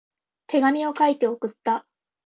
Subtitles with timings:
[0.47, 1.85] 手紙を書いて送った。